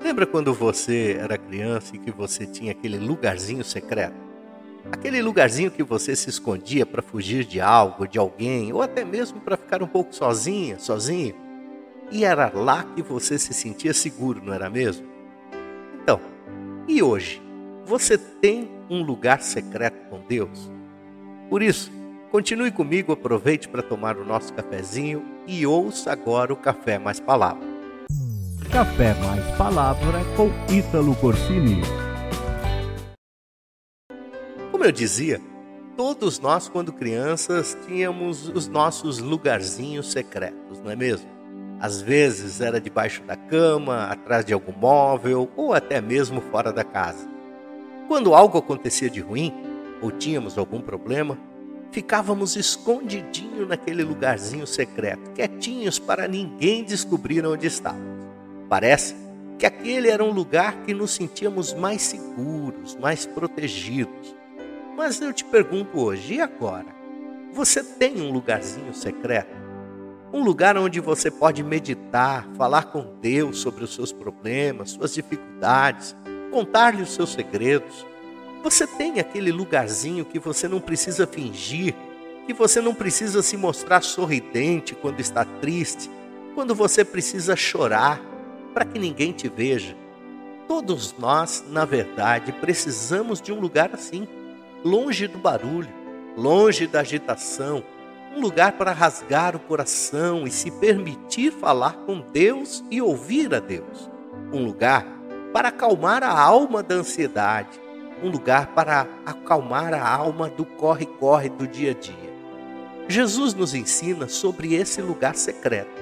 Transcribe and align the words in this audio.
Lembra 0.00 0.24
quando 0.26 0.54
você 0.54 1.18
era 1.20 1.36
criança 1.36 1.96
e 1.96 1.98
que 1.98 2.10
você 2.10 2.46
tinha 2.46 2.72
aquele 2.72 2.98
lugarzinho 2.98 3.64
secreto? 3.64 4.14
Aquele 4.92 5.20
lugarzinho 5.20 5.70
que 5.70 5.82
você 5.82 6.14
se 6.14 6.30
escondia 6.30 6.86
para 6.86 7.02
fugir 7.02 7.44
de 7.44 7.60
algo, 7.60 8.06
de 8.06 8.18
alguém, 8.18 8.72
ou 8.72 8.80
até 8.80 9.04
mesmo 9.04 9.40
para 9.40 9.56
ficar 9.56 9.82
um 9.82 9.86
pouco 9.86 10.14
sozinha, 10.14 10.78
sozinho? 10.78 11.34
E 12.10 12.24
era 12.24 12.50
lá 12.54 12.84
que 12.84 13.02
você 13.02 13.38
se 13.38 13.52
sentia 13.52 13.92
seguro, 13.92 14.42
não 14.42 14.54
era 14.54 14.70
mesmo? 14.70 15.06
Então, 16.02 16.20
e 16.86 17.02
hoje? 17.02 17.42
Você 17.84 18.16
tem 18.16 18.70
um 18.88 19.02
lugar 19.02 19.42
secreto 19.42 20.08
com 20.08 20.20
Deus? 20.20 20.70
Por 21.50 21.62
isso, 21.62 21.92
continue 22.30 22.70
comigo, 22.70 23.12
aproveite 23.12 23.68
para 23.68 23.82
tomar 23.82 24.16
o 24.16 24.24
nosso 24.24 24.54
cafezinho 24.54 25.22
e 25.46 25.66
ouça 25.66 26.12
agora 26.12 26.52
o 26.52 26.56
Café 26.56 26.98
Mais 26.98 27.20
Palavra. 27.20 27.67
Café 28.70 29.14
Mais 29.14 29.44
Palavra 29.56 30.20
com 30.36 30.50
Ítalo 30.70 31.14
Corsini. 31.16 31.80
Como 34.70 34.84
eu 34.84 34.92
dizia, 34.92 35.40
todos 35.96 36.38
nós, 36.38 36.68
quando 36.68 36.92
crianças, 36.92 37.76
tínhamos 37.86 38.48
os 38.48 38.68
nossos 38.68 39.20
lugarzinhos 39.20 40.12
secretos, 40.12 40.80
não 40.80 40.90
é 40.90 40.96
mesmo? 40.96 41.26
Às 41.80 42.02
vezes 42.02 42.60
era 42.60 42.78
debaixo 42.78 43.22
da 43.22 43.36
cama, 43.36 44.04
atrás 44.04 44.44
de 44.44 44.52
algum 44.52 44.72
móvel 44.72 45.50
ou 45.56 45.72
até 45.72 45.98
mesmo 46.02 46.42
fora 46.42 46.70
da 46.70 46.84
casa. 46.84 47.26
Quando 48.06 48.34
algo 48.34 48.58
acontecia 48.58 49.08
de 49.08 49.20
ruim 49.20 49.52
ou 50.02 50.10
tínhamos 50.10 50.58
algum 50.58 50.82
problema, 50.82 51.38
ficávamos 51.90 52.54
escondidinho 52.54 53.66
naquele 53.66 54.04
lugarzinho 54.04 54.66
secreto, 54.66 55.30
quietinhos 55.30 55.98
para 55.98 56.28
ninguém 56.28 56.84
descobrir 56.84 57.46
onde 57.46 57.66
estávamos. 57.66 58.17
Parece 58.68 59.14
que 59.58 59.66
aquele 59.66 60.08
era 60.08 60.22
um 60.22 60.30
lugar 60.30 60.82
que 60.84 60.94
nos 60.94 61.10
sentíamos 61.12 61.72
mais 61.74 62.02
seguros, 62.02 62.96
mais 62.96 63.26
protegidos. 63.26 64.36
Mas 64.96 65.20
eu 65.20 65.32
te 65.32 65.44
pergunto 65.44 65.98
hoje, 65.98 66.34
e 66.34 66.40
agora? 66.40 66.86
Você 67.52 67.82
tem 67.82 68.20
um 68.20 68.30
lugarzinho 68.30 68.92
secreto? 68.94 69.56
Um 70.32 70.42
lugar 70.42 70.76
onde 70.76 71.00
você 71.00 71.30
pode 71.30 71.62
meditar, 71.62 72.46
falar 72.56 72.84
com 72.84 73.16
Deus 73.20 73.58
sobre 73.58 73.82
os 73.84 73.94
seus 73.94 74.12
problemas, 74.12 74.90
suas 74.90 75.14
dificuldades, 75.14 76.14
contar-lhe 76.50 77.02
os 77.02 77.14
seus 77.14 77.32
segredos. 77.32 78.06
Você 78.62 78.86
tem 78.86 79.18
aquele 79.18 79.50
lugarzinho 79.50 80.24
que 80.24 80.38
você 80.38 80.68
não 80.68 80.80
precisa 80.80 81.26
fingir, 81.26 81.94
que 82.46 82.52
você 82.52 82.80
não 82.80 82.94
precisa 82.94 83.42
se 83.42 83.56
mostrar 83.56 84.02
sorridente 84.02 84.94
quando 84.94 85.20
está 85.20 85.44
triste, 85.44 86.10
quando 86.54 86.74
você 86.74 87.04
precisa 87.04 87.56
chorar, 87.56 88.20
para 88.78 88.84
que 88.84 88.98
ninguém 89.00 89.32
te 89.32 89.48
veja. 89.48 89.96
Todos 90.68 91.12
nós, 91.18 91.64
na 91.68 91.84
verdade, 91.84 92.52
precisamos 92.52 93.40
de 93.40 93.52
um 93.52 93.58
lugar 93.58 93.90
assim, 93.92 94.28
longe 94.84 95.26
do 95.26 95.36
barulho, 95.36 95.88
longe 96.36 96.86
da 96.86 97.00
agitação, 97.00 97.82
um 98.36 98.40
lugar 98.40 98.78
para 98.78 98.92
rasgar 98.92 99.56
o 99.56 99.58
coração 99.58 100.46
e 100.46 100.50
se 100.52 100.70
permitir 100.70 101.50
falar 101.50 101.94
com 102.06 102.20
Deus 102.20 102.84
e 102.88 103.02
ouvir 103.02 103.52
a 103.52 103.58
Deus. 103.58 104.08
Um 104.52 104.64
lugar 104.64 105.04
para 105.52 105.70
acalmar 105.70 106.22
a 106.22 106.30
alma 106.30 106.80
da 106.80 106.94
ansiedade. 106.94 107.80
Um 108.22 108.30
lugar 108.30 108.68
para 108.76 109.08
acalmar 109.26 109.92
a 109.92 110.08
alma 110.08 110.48
do 110.48 110.64
corre-corre 110.64 111.48
do 111.48 111.66
dia 111.66 111.90
a 111.90 111.94
dia. 111.94 112.32
Jesus 113.08 113.54
nos 113.54 113.74
ensina 113.74 114.28
sobre 114.28 114.76
esse 114.76 115.02
lugar 115.02 115.34
secreto. 115.34 115.97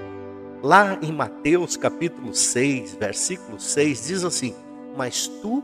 Lá 0.63 0.99
em 1.03 1.13
Mateus 1.13 1.77
capítulo 1.77 2.35
6, 2.35 2.95
versículo 2.95 3.61
6, 3.61 4.07
diz 4.07 4.25
assim: 4.25 4.55
Mas 4.97 5.29
tu, 5.29 5.63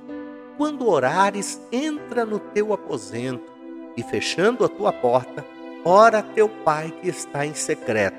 quando 0.58 0.88
orares, 0.88 1.60
entra 1.72 2.26
no 2.26 2.38
teu 2.38 2.72
aposento 2.72 3.50
e 3.96 4.02
fechando 4.02 4.64
a 4.64 4.68
tua 4.68 4.92
porta, 4.92 5.44
ora 5.84 6.18
a 6.18 6.22
teu 6.22 6.48
pai 6.48 6.92
que 7.00 7.08
está 7.08 7.46
em 7.46 7.54
secreto, 7.54 8.18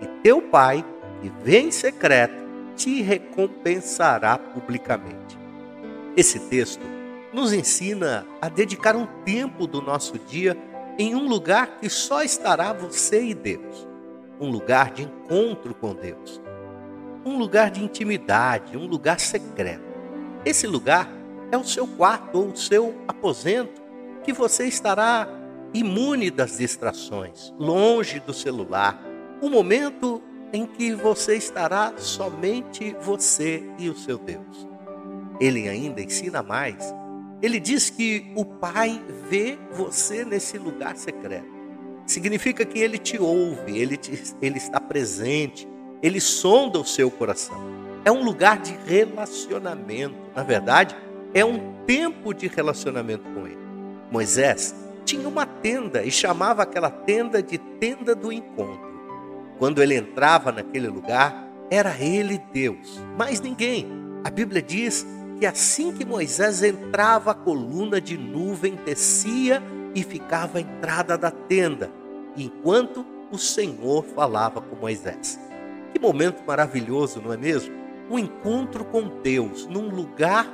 e 0.00 0.06
teu 0.22 0.42
pai 0.42 0.84
que 1.20 1.32
vem 1.42 1.68
em 1.68 1.70
secreto 1.70 2.34
te 2.76 3.00
recompensará 3.00 4.38
publicamente. 4.38 5.38
Esse 6.16 6.40
texto 6.40 6.84
nos 7.32 7.52
ensina 7.52 8.26
a 8.40 8.48
dedicar 8.48 8.96
um 8.96 9.06
tempo 9.24 9.66
do 9.66 9.80
nosso 9.80 10.18
dia 10.18 10.56
em 10.98 11.14
um 11.14 11.28
lugar 11.28 11.78
que 11.78 11.88
só 11.88 12.22
estará 12.22 12.72
você 12.72 13.22
e 13.22 13.34
Deus. 13.34 13.86
Um 14.40 14.50
lugar 14.50 14.92
de 14.92 15.02
encontro 15.02 15.74
com 15.74 15.94
Deus. 15.94 16.40
Um 17.24 17.38
lugar 17.38 17.70
de 17.70 17.82
intimidade, 17.82 18.76
um 18.76 18.86
lugar 18.86 19.18
secreto. 19.18 19.88
Esse 20.44 20.66
lugar 20.66 21.08
é 21.50 21.56
o 21.56 21.64
seu 21.64 21.86
quarto 21.86 22.38
ou 22.38 22.48
o 22.48 22.56
seu 22.56 22.94
aposento 23.08 23.82
que 24.22 24.32
você 24.32 24.66
estará 24.66 25.28
imune 25.74 26.30
das 26.30 26.58
distrações, 26.58 27.52
longe 27.58 28.20
do 28.20 28.32
celular, 28.32 29.02
um 29.42 29.50
momento 29.50 30.22
em 30.52 30.66
que 30.66 30.94
você 30.94 31.36
estará 31.36 31.92
somente 31.96 32.96
você 33.00 33.62
e 33.78 33.88
o 33.90 33.96
seu 33.96 34.18
Deus. 34.18 34.68
Ele 35.40 35.68
ainda 35.68 36.00
ensina 36.00 36.42
mais. 36.42 36.94
Ele 37.40 37.60
diz 37.60 37.90
que 37.90 38.32
o 38.34 38.44
Pai 38.44 39.02
vê 39.28 39.58
você 39.72 40.24
nesse 40.24 40.58
lugar 40.58 40.96
secreto. 40.96 41.57
Significa 42.08 42.64
que 42.64 42.78
ele 42.78 42.96
te 42.96 43.20
ouve, 43.20 43.78
ele, 43.78 43.98
te, 43.98 44.34
ele 44.40 44.56
está 44.56 44.80
presente, 44.80 45.68
ele 46.02 46.18
sonda 46.22 46.80
o 46.80 46.84
seu 46.84 47.10
coração. 47.10 47.62
É 48.02 48.10
um 48.10 48.24
lugar 48.24 48.58
de 48.58 48.74
relacionamento. 48.86 50.16
Na 50.34 50.42
verdade, 50.42 50.96
é 51.34 51.44
um 51.44 51.74
tempo 51.84 52.32
de 52.32 52.48
relacionamento 52.48 53.24
com 53.34 53.46
ele. 53.46 53.58
Moisés 54.10 54.74
tinha 55.04 55.28
uma 55.28 55.44
tenda 55.44 56.02
e 56.02 56.10
chamava 56.10 56.62
aquela 56.62 56.90
tenda 56.90 57.42
de 57.42 57.58
tenda 57.58 58.14
do 58.14 58.32
encontro. 58.32 58.88
Quando 59.58 59.82
ele 59.82 59.94
entrava 59.94 60.50
naquele 60.50 60.88
lugar, 60.88 61.46
era 61.70 61.94
ele 62.00 62.40
Deus, 62.54 62.98
mais 63.18 63.38
ninguém. 63.38 63.86
A 64.24 64.30
Bíblia 64.30 64.62
diz 64.62 65.06
que 65.38 65.44
assim 65.44 65.92
que 65.92 66.06
Moisés 66.06 66.62
entrava, 66.62 67.32
a 67.32 67.34
coluna 67.34 68.00
de 68.00 68.16
nuvem 68.16 68.76
descia 68.86 69.62
e 69.98 70.04
ficava 70.04 70.58
à 70.58 70.60
entrada 70.60 71.16
da 71.16 71.30
tenda, 71.30 71.90
enquanto 72.36 73.04
o 73.30 73.38
Senhor 73.38 74.04
falava 74.04 74.60
com 74.60 74.76
Moisés. 74.76 75.38
Que 75.92 75.98
momento 75.98 76.42
maravilhoso, 76.46 77.20
não 77.20 77.32
é 77.32 77.36
mesmo? 77.36 77.74
Um 78.10 78.18
encontro 78.18 78.84
com 78.84 79.20
Deus 79.22 79.66
num 79.66 79.88
lugar 79.88 80.46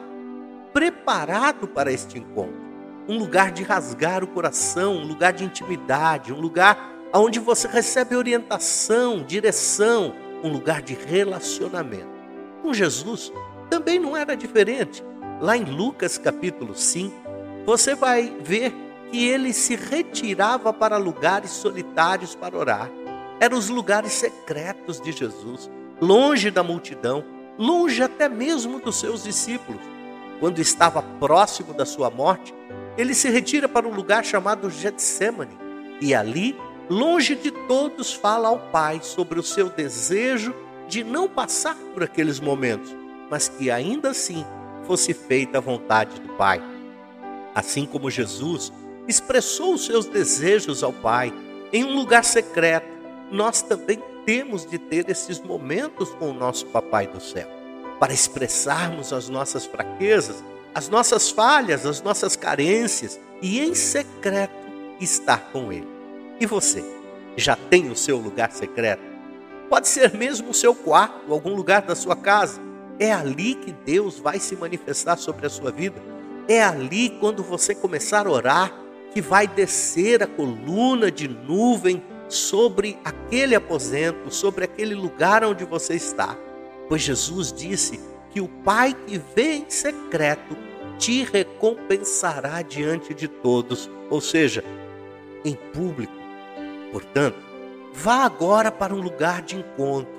preparado 0.73 1.69
para 1.69 1.93
este 1.93 2.19
encontro 2.19 2.65
um 3.09 3.19
lugar 3.19 3.53
de 3.53 3.63
rasgar 3.63 4.25
o 4.25 4.27
coração, 4.27 4.97
um 4.97 5.07
lugar 5.07 5.33
de 5.33 5.45
intimidade, 5.45 6.33
um 6.33 6.41
lugar 6.41 6.93
onde 7.13 7.39
você 7.39 7.69
recebe 7.69 8.17
orientação, 8.17 9.23
direção, 9.23 10.15
um 10.43 10.51
lugar 10.51 10.83
de 10.83 10.95
relacionamento. 10.95 12.09
Com 12.63 12.73
Jesus 12.73 13.33
também 13.69 13.99
não 13.99 14.17
era 14.17 14.35
diferente. 14.35 15.05
Lá 15.41 15.57
em 15.57 15.65
Lucas 15.65 16.17
capítulo 16.17 16.75
5, 16.75 17.15
você 17.67 17.95
vai 17.95 18.35
ver 18.41 18.73
que 19.11 19.27
ele 19.27 19.53
se 19.53 19.77
retirava 19.77 20.73
para 20.73 20.97
lugares 20.97 21.51
solitários 21.51 22.35
para 22.35 22.57
orar. 22.57 22.91
Eram 23.41 23.59
os 23.59 23.69
lugares 23.69 24.13
secretos 24.13 25.01
de 25.01 25.13
Jesus, 25.13 25.71
longe 26.01 26.51
da 26.51 26.63
multidão, 26.63 27.25
longe 27.59 28.03
até 28.03 28.29
mesmo 28.29 28.81
dos 28.81 28.97
seus 28.97 29.25
discípulos. 29.25 29.83
Quando 30.41 30.59
estava 30.59 31.03
próximo 31.03 31.73
da 31.73 31.85
sua 31.85 32.11
morte, 32.11 32.55
ele 32.97 33.15
se 33.15 33.29
retira 33.29 33.69
para 33.69 33.87
um 33.87 33.95
lugar 33.95 34.25
chamado 34.25 34.71
Getsemane 34.71 35.65
e 36.01 36.15
ali, 36.15 36.57
longe 36.89 37.35
de 37.35 37.51
todos, 37.51 38.13
fala 38.13 38.49
ao 38.49 38.59
Pai 38.59 39.01
sobre 39.03 39.39
o 39.39 39.43
seu 39.43 39.69
desejo 39.69 40.55
de 40.89 41.03
não 41.03 41.29
passar 41.29 41.77
por 41.93 42.03
aqueles 42.03 42.41
momentos, 42.41 42.95
mas 43.31 43.49
que 43.49 43.71
ainda 43.71 44.11
assim 44.11 44.45
fosse 44.85 45.15
feita 45.15 45.59
a 45.59 45.61
vontade 45.61 46.21
do 46.21 46.35
Pai. 46.35 46.61
Assim 47.55 47.87
como 47.87 48.11
Jesus 48.11 48.73
expressou 49.09 49.75
os 49.75 49.85
seus 49.85 50.07
desejos 50.07 50.83
ao 50.83 50.93
Pai 50.93 51.33
em 51.73 51.85
um 51.85 51.95
lugar 51.95 52.25
secreto, 52.25 52.89
nós 53.31 53.63
também 53.63 54.03
temos 54.25 54.65
de 54.65 54.79
ter 54.79 55.09
esses 55.09 55.41
momentos 55.41 56.11
com 56.11 56.31
o 56.31 56.35
nosso 56.35 56.67
Papai 56.67 57.07
do 57.07 57.21
céu, 57.21 57.49
para 57.99 58.13
expressarmos 58.13 59.13
as 59.13 59.29
nossas 59.29 59.67
fraquezas 59.67 60.43
as 60.75 60.89
nossas 60.89 61.31
falhas, 61.31 61.87
as 61.87 62.03
nossas 62.03 62.35
carências 62.35 63.21
e 63.41 63.61
em 63.61 63.75
secreto 63.75 64.53
estar 65.01 65.51
com 65.53 65.73
Ele. 65.73 65.89
E 66.41 66.47
você, 66.47 66.85
já 67.37 67.55
tem 67.55 67.91
o 67.91 67.97
seu 67.97 68.19
lugar 68.19 68.51
secreto? 68.51 69.03
Pode 69.71 69.87
ser 69.87 70.13
mesmo 70.15 70.51
o 70.51 70.55
seu 70.55 70.75
quarto, 70.75 71.33
algum 71.33 71.55
lugar 71.55 71.83
da 71.83 71.95
sua 71.95 72.17
casa. 72.17 72.61
É 72.99 73.13
ali 73.13 73.55
que 73.55 73.73
Deus 73.73 74.19
vai 74.19 74.41
se 74.41 74.57
manifestar 74.57 75.17
sobre 75.17 75.47
a 75.47 75.51
sua 75.51 75.71
vida. 75.71 76.03
É 76.49 76.63
ali, 76.63 77.11
quando 77.21 77.43
você 77.43 77.75
começar 77.75 78.27
a 78.27 78.31
orar, 78.31 78.73
que 79.15 79.21
vai 79.21 79.47
descer 79.47 80.25
a 80.25 80.27
coluna 80.27 81.09
de 81.09 81.29
nuvem 81.29 82.03
sobre 82.29 82.99
aquele 83.05 83.55
aposento, 83.55 84.29
sobre 84.35 84.65
aquele 84.65 84.95
lugar 84.95 85.45
onde 85.45 85.65
você 85.65 85.95
está. 85.95 86.37
Pois 86.89 87.01
Jesus 87.01 87.53
disse 87.53 88.01
que 88.31 88.41
o 88.41 88.49
Pai 88.49 88.93
que 89.07 89.23
vê 89.37 89.55
em 89.55 89.71
secreto 89.71 90.57
te 90.99 91.23
recompensará 91.23 92.61
diante 92.61 93.15
de 93.15 93.29
todos, 93.29 93.89
ou 94.11 94.21
seja, 94.21 94.65
em 95.45 95.55
público. 95.55 96.13
Portanto, 96.91 97.39
vá 97.93 98.25
agora 98.25 98.73
para 98.73 98.93
um 98.93 99.01
lugar 99.01 99.43
de 99.43 99.57
encontro. 99.57 100.13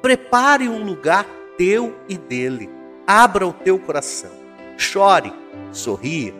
Prepare 0.00 0.68
um 0.68 0.84
lugar 0.84 1.24
teu 1.56 1.94
e 2.08 2.18
dele. 2.18 2.68
Abra 3.06 3.46
o 3.46 3.52
teu 3.52 3.78
coração. 3.78 4.32
Chore, 4.76 5.32
sorria. 5.70 6.34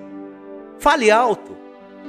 Fale 0.78 1.12
alto, 1.12 1.61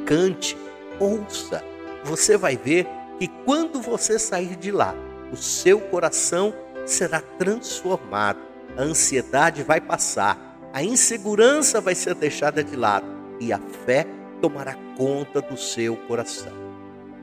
cante, 0.05 0.57
ouça. 0.99 1.63
Você 2.03 2.37
vai 2.37 2.57
ver 2.57 2.87
que 3.19 3.27
quando 3.45 3.81
você 3.81 4.19
sair 4.19 4.55
de 4.55 4.71
lá, 4.71 4.93
o 5.31 5.35
seu 5.37 5.79
coração 5.79 6.53
será 6.85 7.21
transformado. 7.21 8.39
A 8.77 8.81
ansiedade 8.81 9.63
vai 9.63 9.79
passar, 9.79 10.59
a 10.73 10.83
insegurança 10.83 11.79
vai 11.79 11.95
ser 11.95 12.15
deixada 12.15 12.63
de 12.63 12.75
lado 12.75 13.05
e 13.39 13.53
a 13.53 13.59
fé 13.85 14.05
tomará 14.41 14.75
conta 14.97 15.41
do 15.41 15.57
seu 15.57 15.95
coração. 15.95 16.51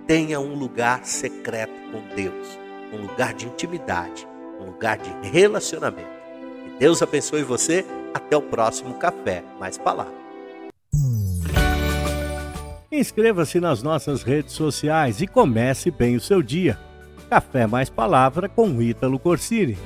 Tenha 0.06 0.40
um 0.40 0.54
lugar 0.54 1.04
secreto 1.04 1.72
com 1.92 2.02
Deus, 2.14 2.58
um 2.92 3.02
lugar 3.02 3.34
de 3.34 3.46
intimidade, 3.46 4.26
um 4.58 4.66
lugar 4.66 4.98
de 4.98 5.10
relacionamento. 5.28 6.10
Que 6.64 6.70
Deus 6.78 7.02
abençoe 7.02 7.42
você. 7.42 7.84
Até 8.12 8.36
o 8.36 8.42
próximo 8.42 8.94
Café 8.94 9.44
Mais 9.60 9.78
Palavra. 9.78 10.19
Inscreva-se 12.92 13.60
nas 13.60 13.84
nossas 13.84 14.24
redes 14.24 14.52
sociais 14.52 15.20
e 15.20 15.26
comece 15.26 15.92
bem 15.92 16.16
o 16.16 16.20
seu 16.20 16.42
dia. 16.42 16.76
Café 17.28 17.64
Mais 17.64 17.88
Palavra 17.88 18.48
com 18.48 18.82
Ítalo 18.82 19.16
Corsini. 19.16 19.78